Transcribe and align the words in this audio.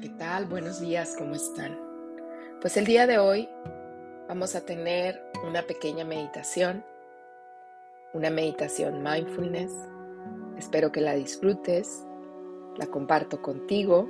¿qué 0.00 0.08
tal? 0.08 0.46
Buenos 0.46 0.80
días, 0.80 1.14
¿cómo 1.18 1.34
están? 1.34 1.78
Pues 2.62 2.78
el 2.78 2.86
día 2.86 3.06
de 3.06 3.18
hoy 3.18 3.50
vamos 4.28 4.54
a 4.54 4.62
tener 4.62 5.22
una 5.46 5.62
pequeña 5.62 6.06
meditación, 6.06 6.82
una 8.14 8.30
meditación 8.30 9.02
mindfulness. 9.02 9.70
Espero 10.56 10.90
que 10.90 11.02
la 11.02 11.12
disfrutes, 11.14 12.06
la 12.78 12.86
comparto 12.86 13.42
contigo 13.42 14.08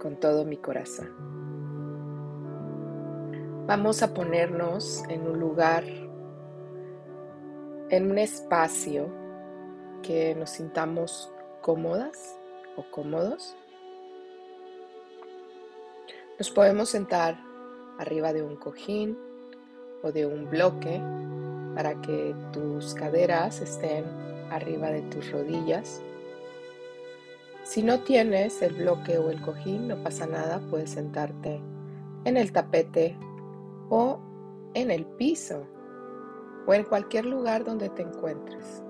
con 0.00 0.18
todo 0.18 0.44
mi 0.44 0.56
corazón. 0.56 1.10
Vamos 3.68 4.02
a 4.02 4.12
ponernos 4.12 5.04
en 5.08 5.28
un 5.28 5.38
lugar, 5.38 5.84
en 7.90 8.10
un 8.10 8.18
espacio 8.18 9.08
que 10.02 10.34
nos 10.34 10.50
sintamos 10.50 11.32
cómodas 11.60 12.36
o 12.76 12.84
cómodos. 12.90 13.56
Nos 16.40 16.50
podemos 16.50 16.88
sentar 16.88 17.38
arriba 17.98 18.32
de 18.32 18.42
un 18.42 18.56
cojín 18.56 19.18
o 20.02 20.10
de 20.10 20.24
un 20.24 20.48
bloque 20.48 20.98
para 21.74 22.00
que 22.00 22.34
tus 22.50 22.94
caderas 22.94 23.60
estén 23.60 24.06
arriba 24.50 24.90
de 24.90 25.02
tus 25.02 25.30
rodillas. 25.32 26.00
Si 27.62 27.82
no 27.82 28.00
tienes 28.00 28.62
el 28.62 28.72
bloque 28.72 29.18
o 29.18 29.28
el 29.28 29.42
cojín, 29.42 29.88
no 29.88 30.02
pasa 30.02 30.26
nada, 30.26 30.62
puedes 30.70 30.92
sentarte 30.92 31.60
en 32.24 32.38
el 32.38 32.52
tapete 32.52 33.18
o 33.90 34.18
en 34.72 34.90
el 34.90 35.04
piso 35.04 35.66
o 36.66 36.72
en 36.72 36.84
cualquier 36.84 37.26
lugar 37.26 37.64
donde 37.66 37.90
te 37.90 38.00
encuentres. 38.00 38.82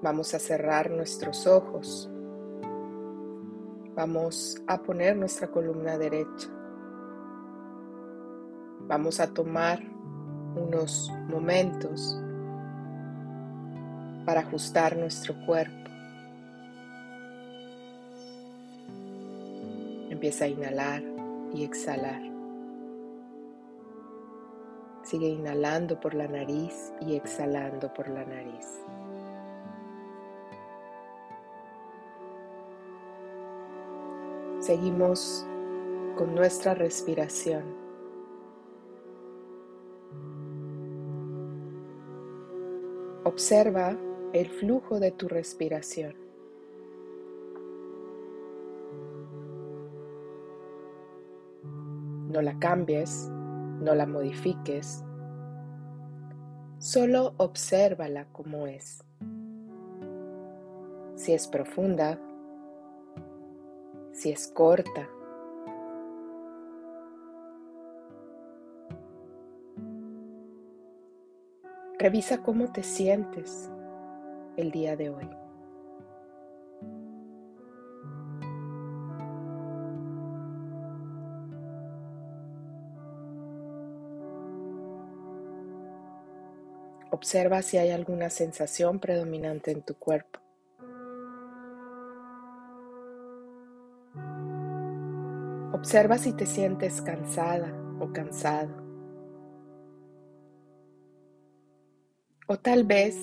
Vamos 0.00 0.32
a 0.32 0.38
cerrar 0.38 0.90
nuestros 0.90 1.46
ojos 1.46 2.10
Vamos 3.98 4.62
a 4.68 4.78
poner 4.78 5.16
nuestra 5.16 5.48
columna 5.48 5.98
derecha. 5.98 6.46
Vamos 8.86 9.18
a 9.18 9.26
tomar 9.26 9.80
unos 10.54 11.10
momentos 11.28 12.16
para 14.24 14.42
ajustar 14.42 14.96
nuestro 14.96 15.34
cuerpo. 15.44 15.90
Empieza 20.10 20.44
a 20.44 20.48
inhalar 20.48 21.02
y 21.52 21.64
exhalar. 21.64 22.22
Sigue 25.02 25.26
inhalando 25.26 25.98
por 25.98 26.14
la 26.14 26.28
nariz 26.28 26.92
y 27.00 27.16
exhalando 27.16 27.92
por 27.92 28.06
la 28.08 28.24
nariz. 28.24 28.78
Seguimos 34.68 35.46
con 36.14 36.34
nuestra 36.34 36.74
respiración. 36.74 37.64
Observa 43.24 43.96
el 44.34 44.50
flujo 44.50 45.00
de 45.00 45.10
tu 45.10 45.26
respiración. 45.26 46.14
No 52.28 52.42
la 52.42 52.58
cambies, 52.58 53.26
no 53.80 53.94
la 53.94 54.04
modifiques, 54.04 55.02
solo 56.76 57.32
obsérvala 57.38 58.26
como 58.34 58.66
es. 58.66 59.02
Si 61.14 61.32
es 61.32 61.48
profunda, 61.48 62.20
si 64.18 64.32
es 64.32 64.48
corta. 64.48 65.08
Revisa 72.00 72.42
cómo 72.42 72.72
te 72.72 72.82
sientes 72.82 73.70
el 74.56 74.72
día 74.72 74.96
de 74.96 75.10
hoy. 75.10 75.28
Observa 87.10 87.62
si 87.62 87.78
hay 87.78 87.90
alguna 87.90 88.30
sensación 88.30 88.98
predominante 88.98 89.70
en 89.70 89.82
tu 89.82 89.94
cuerpo. 89.94 90.40
Observa 95.78 96.18
si 96.18 96.32
te 96.32 96.44
sientes 96.44 97.00
cansada 97.00 97.72
o 98.00 98.12
cansado. 98.12 98.74
O 102.48 102.56
tal 102.56 102.82
vez 102.82 103.16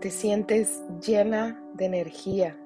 te 0.00 0.10
sientes 0.10 0.82
llena 1.00 1.62
de 1.74 1.84
energía. 1.84 2.58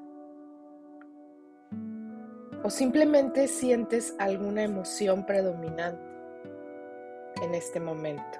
O 2.64 2.70
simplemente 2.70 3.48
sientes 3.48 4.14
alguna 4.18 4.62
emoción 4.62 5.26
predominante 5.26 6.02
en 7.42 7.54
este 7.54 7.80
momento. 7.80 8.38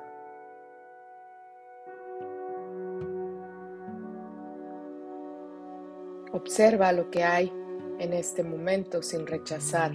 Observa 6.33 6.93
lo 6.93 7.11
que 7.11 7.25
hay 7.25 7.53
en 7.99 8.15
este 8.15 8.43
momento 8.43 9.03
sin 9.03 9.27
rechazar 9.27 9.93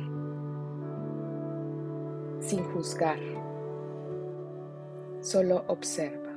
sin 2.39 2.63
juzgar. 2.63 3.19
Solo 5.21 5.63
observa. 5.67 6.27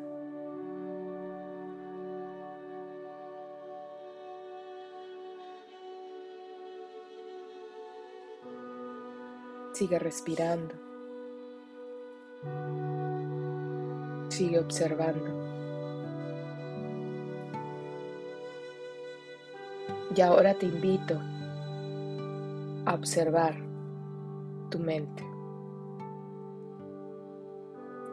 Sigue 9.73 9.99
respirando. 9.99 10.75
Sigue 14.29 14.59
observando. 14.59 15.51
Y 20.15 20.21
ahora 20.21 20.55
te 20.55 20.67
invito 20.67 21.19
a 22.85 22.95
observar 22.95 23.55
tu 24.71 24.79
mente 24.79 25.30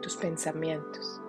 tus 0.00 0.16
pensamientos. 0.16 1.20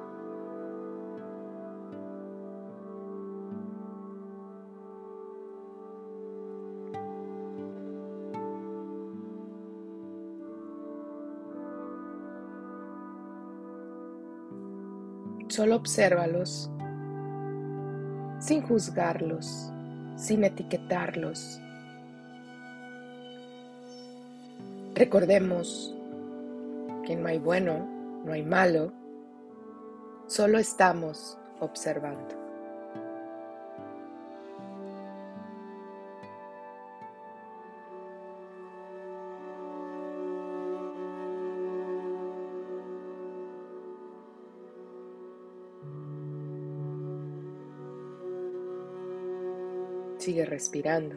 Solo 15.47 15.75
obsérvalos 15.75 16.69
sin 18.39 18.61
juzgarlos, 18.61 19.71
sin 20.15 20.43
etiquetarlos. 20.43 21.59
Recordemos 24.95 25.95
que 27.05 27.15
no 27.15 27.27
hay 27.27 27.39
bueno 27.39 27.98
no 28.23 28.33
hay 28.33 28.43
malo, 28.43 28.91
solo 30.27 30.57
estamos 30.57 31.37
observando. 31.59 32.39
Sigue 50.17 50.45
respirando. 50.45 51.15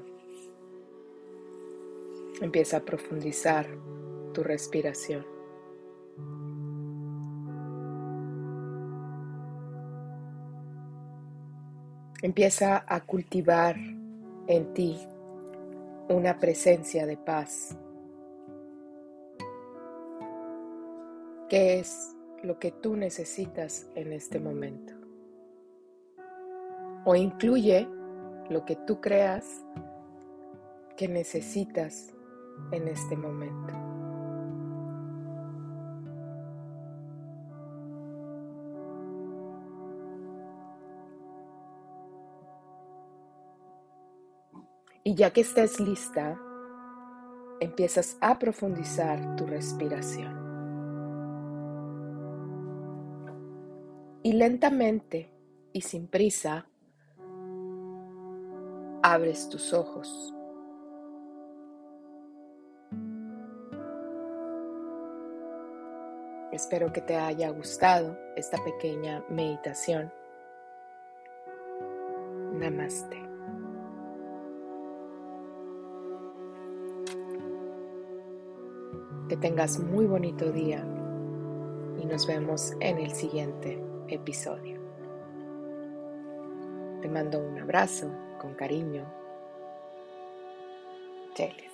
Empieza 2.40 2.78
a 2.78 2.84
profundizar 2.84 3.66
tu 4.32 4.42
respiración. 4.42 5.41
Empieza 12.22 12.84
a 12.86 13.04
cultivar 13.04 13.76
en 14.46 14.72
ti 14.74 14.96
una 16.08 16.38
presencia 16.38 17.04
de 17.04 17.16
paz. 17.16 17.76
¿Qué 21.48 21.80
es 21.80 22.16
lo 22.44 22.60
que 22.60 22.70
tú 22.70 22.96
necesitas 22.96 23.88
en 23.96 24.12
este 24.12 24.38
momento? 24.38 24.94
O 27.04 27.16
incluye 27.16 27.88
lo 28.48 28.64
que 28.64 28.76
tú 28.86 29.00
creas 29.00 29.64
que 30.96 31.08
necesitas 31.08 32.14
en 32.70 32.86
este 32.86 33.16
momento. 33.16 33.91
Y 45.04 45.14
ya 45.14 45.32
que 45.32 45.40
estés 45.40 45.80
lista, 45.80 46.38
empiezas 47.60 48.16
a 48.20 48.38
profundizar 48.38 49.36
tu 49.36 49.46
respiración. 49.46 50.40
Y 54.22 54.34
lentamente 54.34 55.32
y 55.72 55.80
sin 55.80 56.06
prisa, 56.06 56.66
abres 59.02 59.48
tus 59.48 59.72
ojos. 59.72 60.32
Espero 66.52 66.92
que 66.92 67.00
te 67.00 67.16
haya 67.16 67.48
gustado 67.50 68.18
esta 68.36 68.62
pequeña 68.62 69.24
meditación. 69.30 70.12
Namaste. 72.52 73.21
Que 79.32 79.38
tengas 79.38 79.80
muy 79.80 80.04
bonito 80.04 80.52
día 80.52 80.86
y 81.98 82.04
nos 82.04 82.26
vemos 82.26 82.74
en 82.80 82.98
el 82.98 83.14
siguiente 83.14 83.82
episodio. 84.08 84.78
Te 87.00 87.08
mando 87.08 87.38
un 87.38 87.58
abrazo 87.58 88.12
con 88.38 88.52
cariño. 88.52 89.10
Cheles. 91.32 91.72